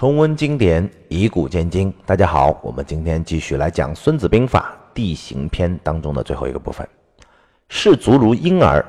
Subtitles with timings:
[0.00, 1.92] 重温经典，以古鉴今。
[2.06, 6.88] 大家好，我们今天继续来讲《孙子兵法·地形篇》当中的最后一个部分。
[7.68, 8.82] 士卒如婴儿，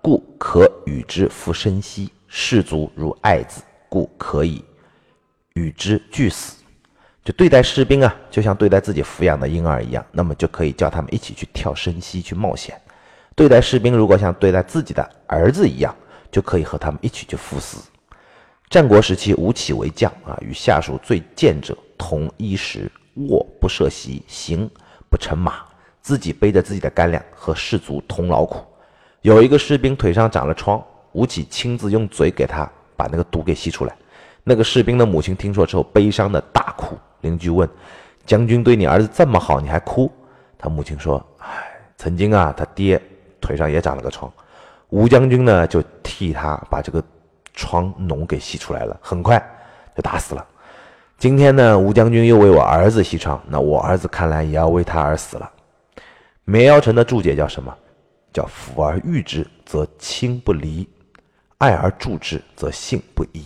[0.00, 4.64] 故可与之复生息；士卒如爱子，故可以
[5.54, 6.62] 与之俱死。
[7.24, 12.80] 就对待士兵啊，就像对待自己抚养的婴儿一样，那么就可以叫他们一起去跳生息，去冒险。
[13.34, 15.92] 对待士兵，如果像对待自己的儿子一样，
[16.30, 17.82] 就可以和他们一起去赴死。
[18.72, 22.90] 战国时期，吴起为将啊，与下属最贱者同衣食，
[23.28, 24.66] 卧不设席，行
[25.10, 25.56] 不乘马，
[26.00, 28.64] 自己背着自己的干粮，和士卒同劳苦。
[29.20, 30.82] 有一个士兵腿上长了疮，
[31.12, 32.66] 吴起亲自用嘴给他
[32.96, 33.94] 把那个毒给吸出来。
[34.42, 36.96] 那个士兵的母亲听说之后，悲伤的大哭。
[37.20, 37.68] 邻居问
[38.24, 40.10] ：“将军对你儿子这么好，你还哭？”
[40.56, 42.98] 他母亲说：“唉，曾经啊，他爹
[43.38, 44.32] 腿上也长了个疮，
[44.88, 47.04] 吴将军呢就替他把这个
[47.54, 49.38] 疮脓给吸出来了，很快
[49.96, 50.46] 就打死了。
[51.18, 55.50] 今天呢，吴将军又为我儿子吸疮，那我儿子看来也要为他而死了。”
[56.44, 57.72] 梅尧臣的注解叫什么？
[58.32, 60.86] 叫“抚而育之，则亲不离；
[61.58, 63.44] 爱而助之，则信不疑。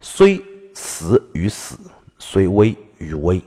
[0.00, 0.42] 虽
[0.74, 1.78] 死与死。”
[2.22, 3.40] 虽危与危，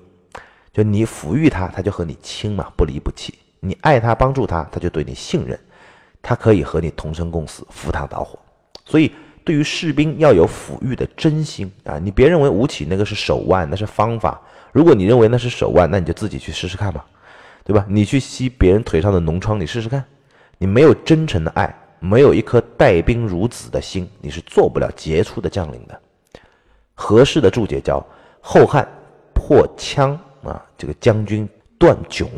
[0.73, 5.57] 就你抚育他，他就和你亲嘛，不离不弃；你爱他，帮助他，他就对你信任，
[6.23, 8.39] 他可以和你同生共死，赴汤蹈火。
[8.83, 9.11] 所以，
[9.43, 11.99] 对于士兵要有抚育的真心啊！
[11.99, 14.41] 你别认为吴起那个是手腕，那是方法。
[14.71, 17.05] 如果你认为那是手腕，那你就自己去试试看吧，
[17.63, 17.85] 对吧？
[17.87, 20.03] 你去吸别人腿上的脓疮，你试试看。
[20.57, 25.99] 你没有真诚的爱，没有一颗待兵如子的心，你是做不了杰出的将领的。
[26.93, 28.05] 合适的注解叫。
[28.45, 28.85] 后汉
[29.33, 32.29] 破羌啊，这个将军段炯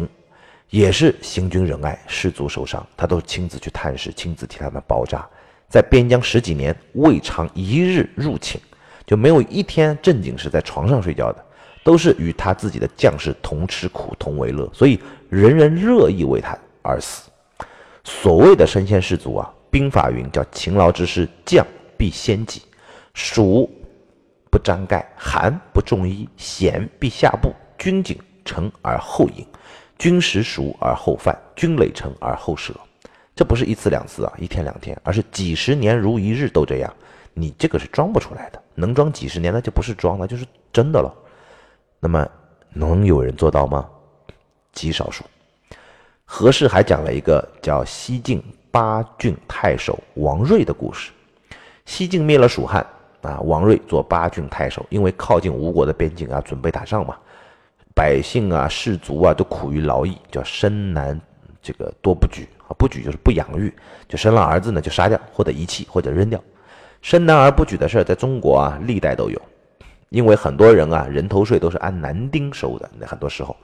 [0.69, 5.27] 也是行军仁爱，士卒受伤，他都亲自去探视，亲自替他们包扎。
[5.75, 8.57] 在边疆十几年，未尝一日入寝，
[9.05, 11.45] 就没有一天正经是在床上睡觉的，
[11.83, 17.29] 都是与他自己的将士同吃苦，同为乐，所以人人乐意为他而死。
[18.05, 21.67] 所谓的身先士卒啊，兵法云叫勤劳之师，将
[21.97, 22.61] 必先己，
[23.13, 23.69] 蜀。
[24.49, 27.53] 不沾盖，寒不重衣，险必下步。
[27.77, 29.45] 军警诚而后隐，
[29.97, 32.73] 军食熟而后饭，军累成而后舍。
[33.35, 36.93] 这不是一次两次啊，一天两天，而是几十年如一日都这样。
[37.33, 41.13] 你这个是装不出来的，能装几十年那就不是装了，就是真的了。
[41.99, 42.25] 那么
[42.71, 43.87] 能有人做到吗？
[44.71, 45.23] 极少数。
[46.23, 48.41] 何氏还讲了一个叫西晋
[48.71, 51.11] 八郡太守王睿的故事。
[51.85, 52.85] 西晋灭了蜀汉。
[53.21, 57.17] 啊，王睿做八郡太守，因为靠近吴国的边境啊，准备打仗嘛，
[57.95, 61.19] 百姓啊、士卒啊都苦于劳役，叫生男
[61.59, 63.73] 这个多不举啊，不举就是不养育，
[64.07, 66.41] 就生了儿子呢就杀掉或者遗弃或者扔掉。
[67.01, 69.39] 生男儿不举的事儿，在中国啊历代都有，
[70.09, 73.55] 因为很多人啊人头税都是按男丁收的，那很多时候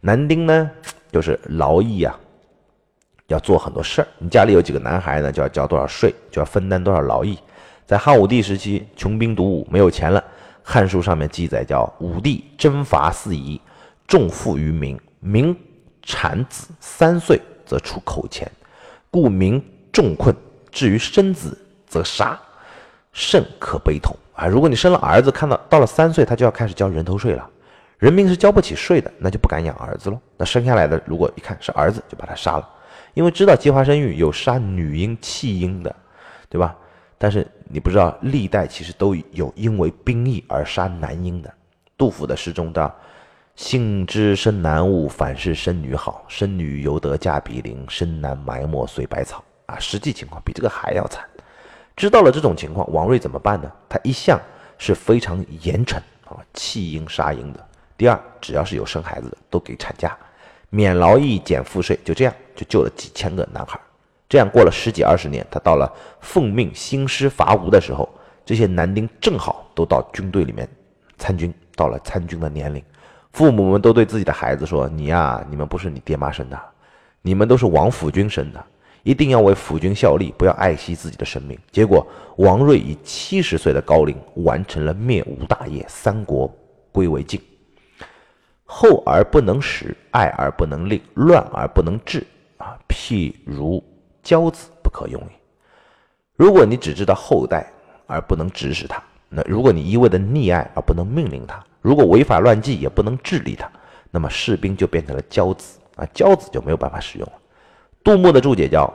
[0.00, 0.70] 男丁呢
[1.10, 2.18] 就是劳役啊，
[3.28, 4.08] 要做很多事儿。
[4.18, 7.38] 你家里有几个男孩呢，就要交多少税，就要分担多少劳役。
[7.86, 10.20] 在汉武帝时期，穷兵黩武，没有钱了，
[10.62, 13.60] 《汉书》上面记载叫武帝征伐四夷，
[14.06, 15.56] 重赋于民，民
[16.02, 17.40] 产子三岁
[17.72, 18.46] 则出口钱，
[19.10, 19.58] 故民
[19.90, 20.36] 重困，
[20.70, 21.56] 至于生子
[21.86, 22.38] 则杀，
[23.14, 24.46] 甚可悲痛啊！
[24.46, 27.48] 如果你生了儿子，看到到了三岁，他就要开始交人头税了，
[27.96, 30.20] 人民是交不起税的，那就不敢养儿子喽。
[30.36, 32.68] 那生下来的如果一看是儿子，就把他杀了，
[33.14, 35.96] 因为知道计划生育有杀女婴弃婴的，
[36.50, 36.76] 对吧？
[37.16, 41.50] 但是你不知道，历代其实都有因为兵役而杀男婴的。
[41.96, 42.94] 杜甫的诗中道
[43.54, 46.24] ：“幸知生男恶，反是生女好。
[46.28, 51.24] 生女犹得嫁比邻，生男埋没随百草。”啊，实际情况比这个还要惨。
[51.94, 53.70] 知道了这种情况，王瑞怎么办呢？
[53.88, 54.40] 他一向
[54.78, 57.68] 是非常严惩啊，弃婴杀婴的。
[57.96, 60.16] 第二，只要是有生孩子的，都给产假，
[60.70, 63.78] 免劳役，减赋税，就这样就救了几千个男孩。
[64.28, 68.08] 这样过了十几二十年，他到了奉命兴师伐吴的时候，
[68.46, 70.66] 这些男丁正好都到军队里面
[71.18, 72.82] 参军，到了参军的年龄，
[73.32, 76.60] 父母们都对自己的孩子说：“你呀，你们不是你爹妈生的，
[77.22, 78.64] 你们都是王府君生的，
[79.02, 82.06] 一定要为府君效力，不要爱惜自己的生命。”结果，
[82.36, 86.52] 王睿以七十岁的高龄完成了灭吴大业，三国
[86.92, 87.40] 归为晋。
[88.64, 92.26] 厚而不能使，爱而不能令，乱而不能治
[92.58, 93.82] 啊，譬如。
[94.22, 95.28] 骄子不可用也。
[96.36, 97.66] 如果你只知道厚待
[98.06, 103.70] 而不能指使他，那如果你一味的溺爱而不能命令他，如果违法乱纪也不能治理他，
[104.10, 107.32] 那么士兵就变成了骄子啊，骄子就没有办法使用了。
[108.02, 108.92] 杜牧的注解叫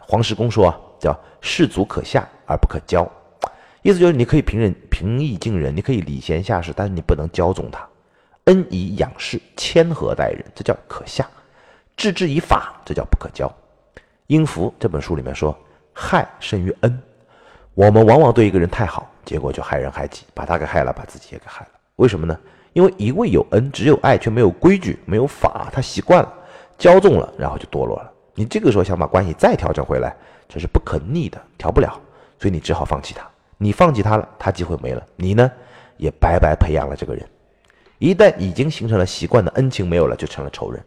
[0.00, 3.08] 黄石公说，叫士卒可下而不可骄，
[3.82, 7.86] 意思就是你可以平人平易近人，你可以礼贤下士，但是你不能骄纵他。
[8.44, 11.24] 恩以养士，谦和待人，这叫可下；
[11.96, 13.50] 治之以法，这叫不可骄。
[14.28, 15.56] 英孚这本书里面说，
[15.92, 17.02] 害胜于恩。
[17.74, 21.70] 我们往往对一个人太好，结果就害人害己，把他给害了，把自己也给害了。
[21.98, 22.38] 为什么呢？
[22.74, 26.32] 因为一味有恩，只有爱，却没有规矩，没有法，他习惯了，
[26.78, 28.12] 骄纵了，然后就堕落了。
[28.34, 30.16] 你这个时候想把关系再调整回来，
[30.48, 32.00] 这是不可逆的，调不了，
[32.38, 33.28] 所以你只好放弃他。
[33.56, 35.50] 你放弃他了，他机会没了，你呢，
[35.96, 37.28] 也白白培养了这个人。
[37.98, 40.80] 一旦已经形成了习惯的恩情没有了，就成了仇人。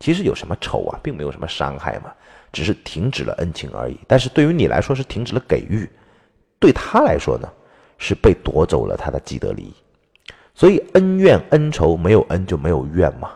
[0.00, 2.10] 其实有什么仇啊，并没有什么伤害嘛，
[2.50, 3.98] 只是停止了恩情而已。
[4.06, 5.86] 但是对于你来说是停止了给予。
[6.58, 7.46] 对他来说呢，
[7.98, 9.74] 是被夺走了他的既得利益，
[10.56, 13.30] 所以恩怨恩仇没有恩就没有怨嘛，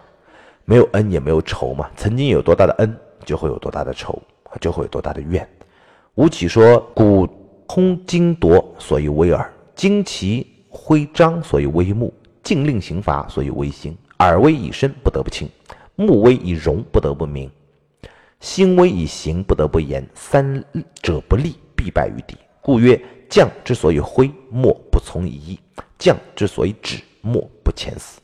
[0.65, 1.91] 没有恩也没有仇嘛。
[1.95, 2.97] 曾经有多大的恩，
[3.27, 4.19] 就会有多大的仇，
[4.59, 5.47] 就会有多大的怨。
[6.15, 7.29] 吴起说：“古
[7.67, 9.45] 空经夺，所以威耳；
[9.77, 12.09] 旌旗徽章，所以威目；
[12.43, 13.95] 禁令刑罚，所以威心。
[14.21, 15.47] 耳威以身，不得不亲；
[15.97, 17.51] 目威以容，不得不明；
[18.41, 20.03] 心威以行，不得不言。
[20.15, 20.65] 三
[21.03, 25.59] 者不立，必败于敌。”故曰：将之所以挥，莫不从一；
[25.99, 28.21] 将之所以止，莫不前死。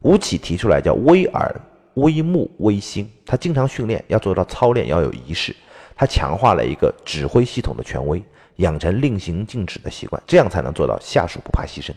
[0.00, 1.60] 吴起提出来叫威耳、
[1.94, 3.10] 威目、威心。
[3.24, 5.54] 他经常训练，要做到操练要有仪式。
[5.94, 8.22] 他强化了一个指挥系统的权威，
[8.56, 11.92] 养成令行禁止的习惯，这样才能做到下属不怕牺牲。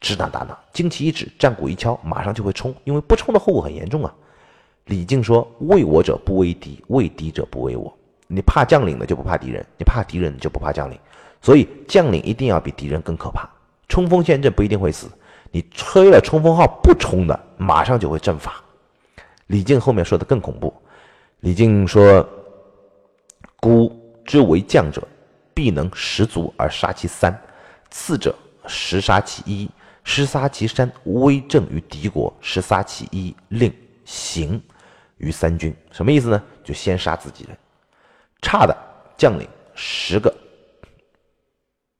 [0.00, 4.12] 指哪打哪，旌旗一指，战鼓一敲，马上就会冲，因为不冲的后果很严重啊。
[4.86, 7.96] 李靖说：“畏我者不畏敌，畏敌者不畏我。
[8.26, 10.98] 你怕将领的就不怕敌人，你怕敌人就不怕将领。”
[11.40, 13.48] 所以将领一定要比敌人更可怕。
[13.88, 15.08] 冲锋陷阵不一定会死，
[15.52, 18.60] 你吹了冲锋号不冲的，马上就会阵法。
[19.48, 20.74] 李靖后面说的更恐怖。
[21.40, 22.26] 李靖说
[23.60, 23.94] ：“孤
[24.24, 25.06] 之为将者，
[25.52, 27.30] 必能十足而杀其三；
[27.90, 28.34] 次者
[28.66, 29.70] 十杀其一，
[30.04, 33.70] 十杀其三，威震于敌国；十杀其一，令
[34.06, 34.60] 行
[35.18, 35.76] 于三军。
[35.90, 36.42] 什么意思呢？
[36.64, 37.56] 就先杀自己人。
[38.40, 38.76] 差的
[39.18, 40.34] 将领十个。”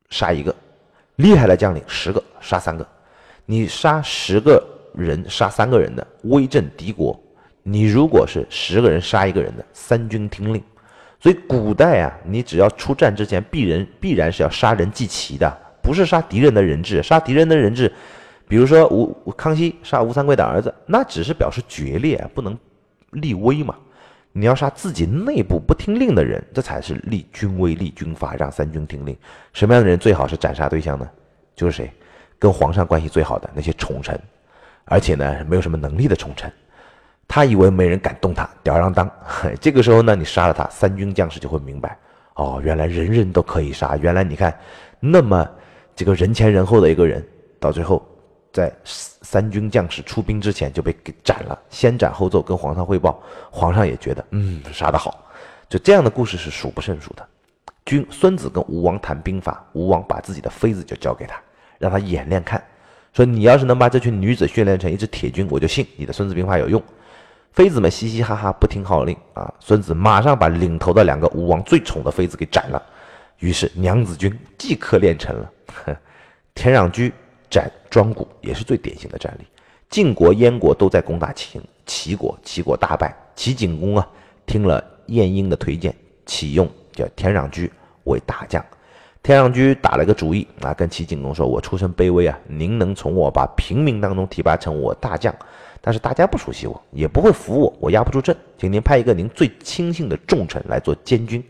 [0.08, 0.54] 杀一个
[1.16, 2.86] 厉害的将领，十个杀三个，
[3.46, 4.62] 你杀十个
[4.94, 7.18] 人杀三个人的威震敌国。
[7.62, 10.60] 你如果是十个人杀一个人的三军听令，
[11.20, 17.00] 所以古代啊，你只要出战之前，必人必然是要杀人祭旗的，不是杀敌人的人质。
[17.02, 17.92] 杀敌人的人质，
[18.48, 22.58] 比如说吴康熙杀吴三桂的儿子，那只是表示决裂，不能
[23.12, 23.76] 立威嘛。
[24.32, 29.16] 你要杀自己内部不听令的人，这才是立军威、立军法，让三军听令。
[29.52, 31.08] 什么样的人最好是斩杀对象呢？
[31.54, 31.92] 就是谁，
[32.42, 34.20] 跟皇上关系最好的那些宠臣，
[34.86, 36.52] 而且呢没有什么能力的宠臣。
[37.28, 39.08] 他以为没人敢动他，吊儿郎当。
[39.62, 41.96] 这个时候呢，你杀了他，三军将士就会明白，
[42.34, 43.96] 哦，原来人人都可以杀。
[43.96, 44.52] 原来你看，
[44.98, 45.48] 那么
[45.94, 47.24] 这个人前人后的一个人，
[47.60, 48.04] 到最后。
[48.52, 53.18] 在三军将士出兵之前就被给斩了，先斩后奏，跟皇上汇报，
[53.50, 55.24] 皇上也觉得嗯杀得好，
[55.70, 57.26] 就这样的故事是数不胜数的。
[57.86, 61.40] 君孙子跟吴王谈兵法，吴王把自己的妃子就交给他，
[61.82, 62.64] 让他演练看，
[63.12, 66.82] 说你要是能把这群女子训练成一支铁军，我就信你的孙子兵法有用。
[67.52, 72.82] 妃子们嘻嘻哈哈不听号令啊，孙子马上把领头的两个吴王最宠的妃子给斩了，
[73.40, 75.50] 于是娘子军即刻练成了。
[76.54, 77.12] 田壤居。
[77.52, 79.44] 斩庄谷也是最典型的战例，
[79.90, 83.14] 晋国、燕国都在攻打齐齐国，齐国大败。
[83.36, 84.08] 齐景公啊，
[84.46, 87.70] 听了晏婴的推荐，启用叫田壤居
[88.04, 88.64] 为大将。
[89.22, 95.32] 田壤居打了个主意啊，跟齐景公说：“我出身卑微啊，您能从我把平民当中提拔成我大将，
[95.80, 101.42] 但是大家不熟悉我，也不会服我，我压不住阵，请您派一个您最亲信的重臣来做监军。”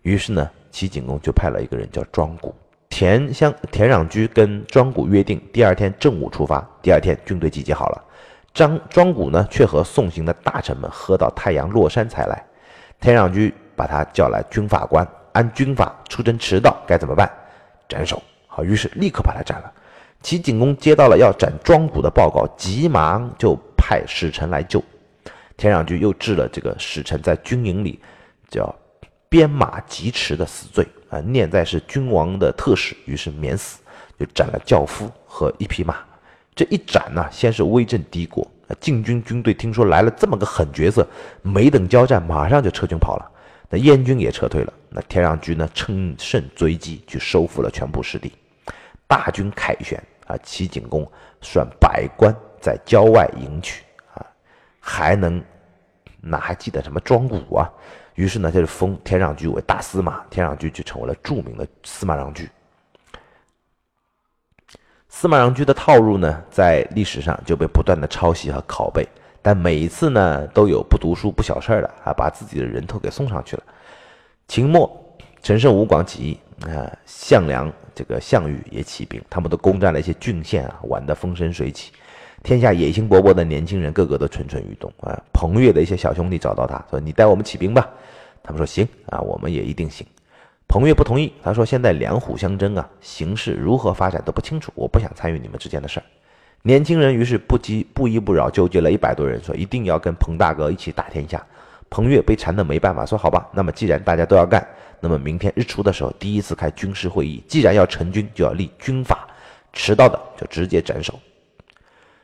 [0.00, 2.54] 于是呢，齐景公就派了一个人叫庄谷。
[2.88, 6.66] 田相田壤居跟庄谷约定，第二天正午出发。
[6.80, 8.02] 第二天军队集结好了，
[8.54, 12.42] 张庄谷呢却和送行的大臣们喝到太阳落山才来。
[12.98, 17.30] 田壤居把他叫来军法官，按军法出征迟到该怎么办？
[17.88, 18.22] 斩首。
[18.46, 19.72] 好，于是立刻把他斩了。
[20.22, 24.82] 齐景公接到了要斩庄谷的报告，急忙就派使臣来救。
[25.56, 28.00] 田壤居又治了这个使臣在军营里
[28.48, 28.74] 叫
[29.28, 30.86] 鞭马疾驰的死罪。
[31.08, 33.80] 啊，念在是君王的特使，于是免死，
[34.18, 35.96] 就斩了轿夫和一匹马。
[36.54, 38.46] 这一斩呢，先是威震敌国。
[38.78, 41.06] 晋军军队听说来了这么个狠角色，
[41.42, 43.30] 没等交战，马上就撤军跑了。
[43.70, 44.72] 那燕军也撤退了。
[44.90, 48.32] 那田壤居呢，乘胜追击，去收复了全部失地。
[49.06, 51.08] 大军凯旋啊，齐景公
[51.40, 54.26] 率百官在郊外迎娶啊，
[54.80, 55.42] 还能
[56.20, 57.70] 哪还记得什么庄谷啊？
[58.16, 62.50] 于是呢，就是封田壤居为大司马，田壤居就成为了著名的司马让居。
[65.08, 69.08] 司马阳居的套路呢，在历史上就被不断的抄袭和拷贝，
[69.42, 73.62] 但每一次呢，都有不读书不晓事儿的啊，把自己的人头给送上去了。
[74.48, 74.90] 秦末
[75.42, 81.92] 陈胜吴广起义啊，项梁这个项羽也起兵，他们都攻占了一些郡县啊，玩得风生水起。
[82.42, 85.18] 天下野心勃勃的年轻人个个都蠢蠢欲动啊。
[85.32, 87.88] 彭越的一些小兄弟找到他说：“你带我们起兵吧。”
[88.42, 90.06] 他们说：“行啊，我们也一定行。”
[90.66, 96.04] 彭越不同意，他说：“现在两虎相争啊，形势如何发展都不清楚，我不想参与你们之间的事儿。”
[96.62, 101.42] 年轻人于是不羁不依不饶，纠结了一百多人，说一定要跟彭大哥一起打天下。
[101.88, 104.64] 彭越被缠得没办法，说：“好吧，那么既然大家都要干，
[105.00, 109.26] 那么明天日出的时候第一次开军事会议，既然要成军，就要立军法，
[109.72, 111.18] 迟到的就直接斩首。”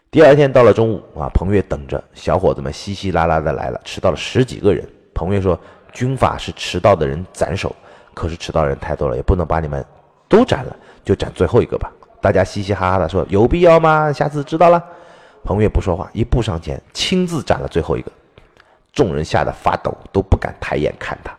[0.08, 4.86] 第二天到了中午啊，彭越等着小伙子们稀稀拉拉的来了，迟到了十几个人。
[5.14, 5.58] 彭越说
[5.92, 7.74] ：“军法是迟到的人斩首，
[8.14, 9.84] 可是迟到人太多了，也不能把你们
[10.28, 11.90] 都斩了，就斩最后一个吧。”
[12.26, 14.12] 大家嘻嘻哈哈的说：“有必要吗？
[14.12, 14.84] 下次知道了。”
[15.44, 18.10] 彭越不说话，一步上前，亲自斩了最后一个。
[18.92, 21.32] 众人吓得发抖，都不敢抬眼看他。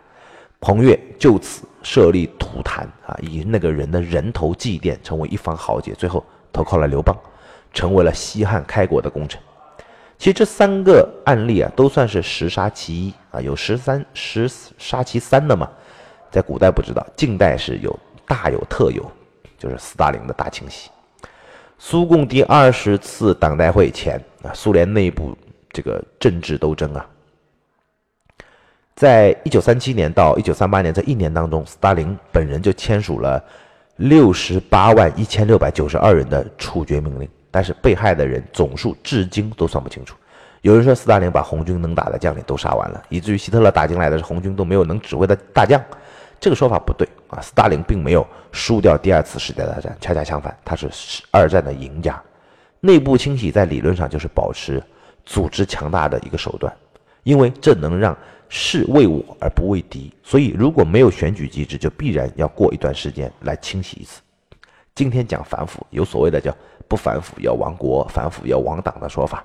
[0.61, 5.91] 彭越就此设立土坛啊，以那个人的人头祭奠，成为一方豪杰。
[5.91, 7.13] 最后投靠了刘邦。
[7.73, 9.39] 成为了西汉开国的功臣。
[10.17, 15.69] 其实这三个案例啊，都算是十杀其一啊，有十三十杀其三的嘛。
[16.31, 19.11] 在古代不知道，近代是有大有特有，
[19.57, 20.89] 就是斯大林的大清洗。
[21.79, 25.37] 苏共第二十次党代会前啊，苏联内部
[25.71, 27.05] 这个政治斗争啊，
[28.95, 33.43] 在一九三七年到一九三八年这一年当中，斯大林本人就签署了
[33.97, 37.29] 六十八万一千六百九十二人的处决命令。
[37.49, 40.15] 但是被害的人总数至今都算不清楚。
[40.61, 45.81] 有人说斯大林把红军能打的将领都杀完了，以至于希特勒打进来的是红军都没有能指挥的大将。
[46.39, 47.41] 这个说法不对啊！
[47.41, 50.89] 斯大林并没有输掉第二次世界大战，恰恰相反，他是
[51.31, 52.21] 二战的赢家。
[52.79, 54.81] 内部清洗在理论上就是保持
[55.25, 56.71] 组织强大的一个手段，
[57.23, 58.15] 因为这能让
[58.49, 60.13] 士为我而不为敌。
[60.23, 64.21] 所以如果没有选举机制，就必然要过一段时间来清洗一次。
[64.93, 66.55] 今天讲反腐，有所谓的叫。
[66.89, 69.43] 不反腐要亡国，反腐要亡党的说法，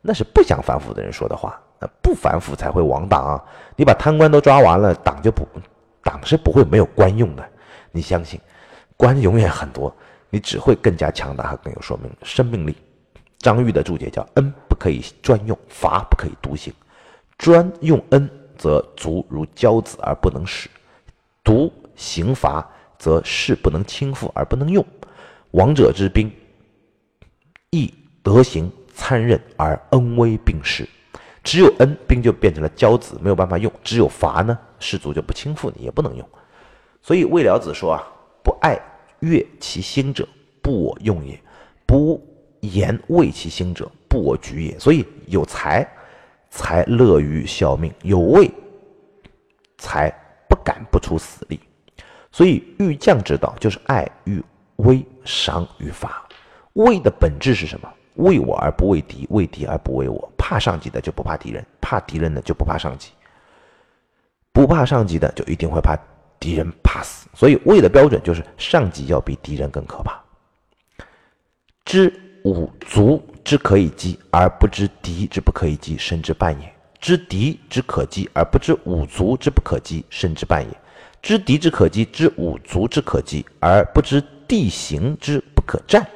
[0.00, 1.56] 那是不想反腐的人说的话。
[1.78, 3.44] 那不反腐才会亡党啊。
[3.76, 5.46] 你把贪官都抓完了，党就不，
[6.02, 7.48] 党是不会没有官用的。
[7.92, 8.40] 你相信，
[8.96, 9.94] 官永远很多，
[10.28, 12.76] 你只会更加强大和更有说明生命力。
[13.38, 16.72] 张玉的注解叫：恩不可以专用，罚不可以独行。
[17.38, 18.28] 专用恩，
[18.58, 20.68] 则足如骄子而不能使；
[21.42, 24.84] 独刑罚，则士不能轻负而不能用。
[25.52, 26.30] 王者之兵。
[27.70, 30.88] 亦德行参任而恩威并施，
[31.44, 36.28] 只有恩兵就变成了骄子，没有办法用；只有罚呢，士卒就不轻负你，也不能用。
[37.00, 38.02] 所以魏了子说啊
[38.42, 38.76] ：“不爱
[39.20, 40.26] 悦其心者，
[40.60, 41.36] 不我用也；
[41.86, 42.20] 不
[42.60, 45.86] 言为其心者，不我举也。”所以有才
[46.50, 48.50] 才乐于效命，有畏
[49.78, 50.10] 才
[50.48, 51.60] 不敢不出死力。
[52.32, 54.42] 所以欲将之道，就是爱与
[54.76, 56.26] 威，赏与罚。
[56.74, 57.88] 畏的本质是什么？
[58.16, 60.30] 为我而不为敌，为敌而不为我。
[60.36, 63.10] 怕上级的就不怕敌人，怕敌人的就不怕上级。
[64.52, 65.96] 不怕上级的就一定会怕
[66.38, 67.28] 敌人，怕死。
[67.34, 70.20] 所以魏的标准就是上级要比敌人更可怕。
[71.84, 72.12] 知
[72.44, 76.66] 五足之可以击，而不知敌之不可以击，甚至半也；
[77.00, 80.70] 知敌之可击，而不知五足之不可击，甚至半也；
[81.22, 86.06] 知敌之可击，知五足之可击，而不知地形之不可战。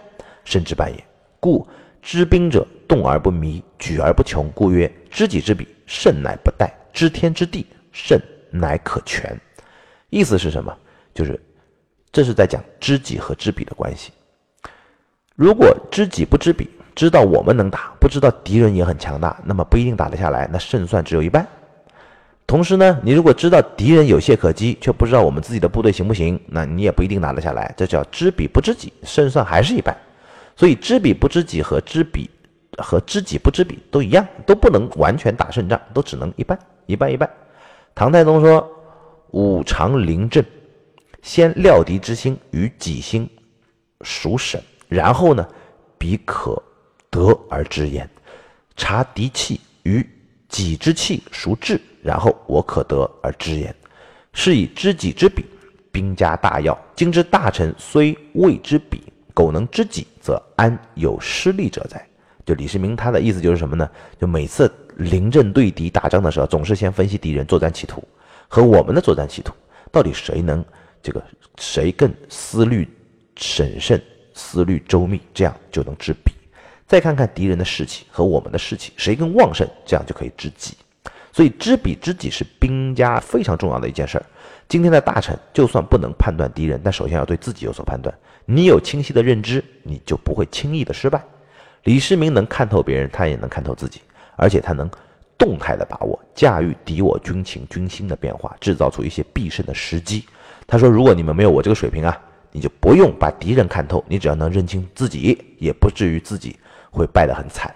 [0.44, 1.04] 甚至半也，
[1.40, 1.66] 故
[2.02, 8.20] 知兵者动而不迷，举而不穷，故曰：知己知彼，胜乃不殆；知天知地，胜
[8.50, 9.34] 乃可全。
[10.10, 10.76] 意思是什么？
[11.14, 11.40] 就是
[12.12, 14.12] 这是在讲知己和知彼的关系。
[15.36, 21.46] 如果知己不知彼，知道我们能打，不知道敌人也很强大，那么不一定打得下来，那胜算只有一半。
[22.46, 27.72] 同时呢，你如果知道敌人有懈可击，却不知道我们自己的部队行不行，那你也不一定打得下来。
[27.76, 29.96] 这叫知彼不知己，胜算还是一半。
[30.54, 32.30] 所以知彼不知己和知彼
[32.78, 37.28] 和知己不知彼都一样，都不能完全打胜仗，都只能一半一半一半。
[37.94, 38.68] 唐太宗说
[39.30, 40.44] ：“五常临阵，
[41.22, 43.28] 先料敌之心与己心
[44.00, 45.46] 孰审，然后呢，
[45.96, 46.60] 彼可
[47.10, 48.04] 得而知焉；
[48.76, 50.04] 察敌气与
[50.48, 53.74] 己之气孰至，然后我可得而知焉。
[54.32, 55.44] 是以知己知彼，
[55.92, 56.76] 兵家大要。
[56.96, 59.02] 今之大臣虽未知彼。”
[59.34, 62.00] 苟能知己，则安有失利者哉？
[62.46, 63.90] 就李世民他的意思就是什么呢？
[64.16, 68.02] 就每次临阵对敌打仗的时候，总是先分析敌人作战企图
[68.48, 69.52] 和我们的作战企图，
[69.90, 70.64] 到底谁能
[71.02, 71.22] 这个
[71.58, 72.88] 谁更思虑
[73.36, 74.00] 审慎，
[74.34, 76.32] 思虑周密，这样就能知彼。
[76.86, 80.76] 再看看敌人的士气和我们的士气，谁更旺盛，这样就可以知己。
[81.32, 84.26] 所以知彼知己是兵家非常重要的一件事儿。
[84.68, 88.14] 今天的大臣就算不能判断敌人，但首先要对自己有所判断。
[88.44, 91.20] 你有清晰的认知，你就不会轻易的失败。
[91.82, 94.00] 李世民能看透别人，他也能看透自己，
[94.36, 94.90] 而且他能
[95.36, 100.24] 动态的把握、驾驭敌我军情军心的变化，制造出一些必胜的时机。
[100.66, 102.18] 他说：“如果你们没有我这个水平啊，
[102.52, 106.56] 你就不用把敌人看透，你只要能认清自己，也不至于自己
[106.90, 107.74] 会败得很惨。”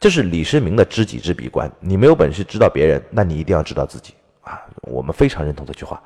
[0.00, 1.70] 这是李世民的知己知彼观。
[1.80, 4.60] 你没有本事知道别人，那你一定要知道自己啊！
[4.82, 6.02] 我们非常认同这句话。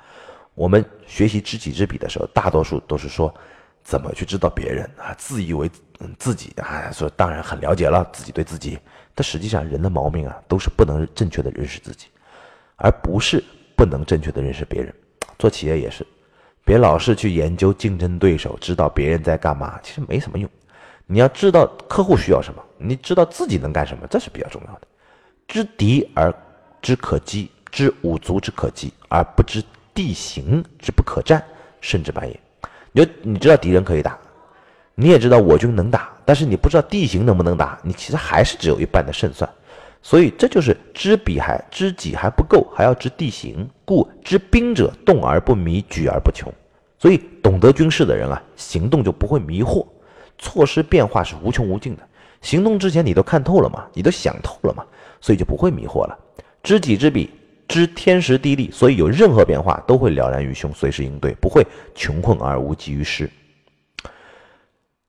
[0.54, 3.34] 我们学习知己知彼的时候，大多数都是说
[3.82, 5.70] 怎么去知道别人啊，自以为
[6.18, 8.78] 自己啊，说当然很了解了自己对自己。
[9.14, 12.06] 但实际上，人的毛病啊，都是不能正确的认识自己，
[12.76, 13.44] 而不是
[13.76, 14.94] 不能正确的认识别人。
[15.38, 16.06] 做企业也是，
[16.64, 20.48] 别老是去研究竞争对手，知道别人在干嘛，其实没什么用。
[21.06, 24.86] 你要知道客户需要什么，你知道自己能干什么，这是比较重要的。
[25.46, 26.32] 知敌而
[26.80, 29.62] 知可击，知五足之可击，而不知
[29.92, 31.44] 地形之不可战，
[31.82, 32.40] 甚至半也。
[32.92, 34.18] 你就你知道敌人可以打，
[34.94, 39.48] 你也知道我军能打，但是你不知道地形能不能打，你其实还是只有一半的胜算。
[40.02, 43.68] 所以这就是知彼还知己还不够，还要知地形。
[43.84, 46.52] 故知兵者，动而不迷，举而不穷。
[46.98, 49.86] 所以懂得军事的人啊，行动就不会迷惑。
[50.38, 52.02] 措施变化是无穷无尽的，
[52.40, 54.84] 行动之前你都看透了嘛，你都想透了嘛，
[55.20, 56.18] 所以就不会迷惑了。
[56.64, 57.30] 知己知彼，
[57.72, 63.30] 知天时地利，所以有任何变化都会了然于胸，随时应对，不会穷困而无济于事。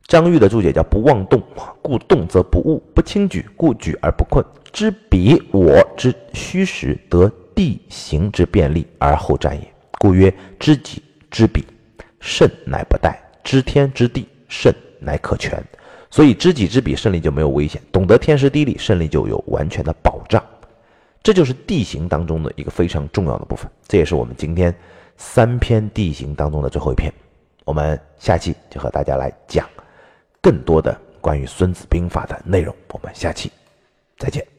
[0.08, 1.44] 张玉的注解叫“不妄动，
[1.82, 4.42] 故动则不误；不轻举，故举而不困。
[4.72, 9.74] 知彼我之虚实，得地形之便利而后战也。
[10.00, 11.66] 故曰：知己知彼，
[12.22, 14.74] 胜乃不殆；知天知地，胜。”
[15.06, 15.62] 乃可全，
[16.10, 20.42] 所以知己知彼，胜利就没有危险；懂得天时地利，胜利就有完全的保障。
[21.24, 24.76] 这就是地形当中的一个非常重要的部分，这也是我们今天
[25.16, 27.12] 三篇地形当中的最后一篇。
[27.64, 29.68] 我们下期就和大家来讲
[30.42, 32.76] 更多的关于《孙子兵法》的内容。
[32.92, 33.50] 我们下期
[34.18, 34.53] 再见。